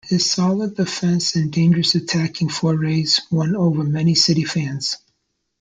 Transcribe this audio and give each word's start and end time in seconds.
His 0.03 0.27
solid 0.31 0.77
defence 0.77 1.35
and 1.35 1.53
dangerous 1.53 1.93
attacking 1.93 2.49
forays 2.49 3.21
won 3.29 3.55
over 3.55 3.83
many 3.83 4.15
City 4.15 4.43
fans. 4.43 4.97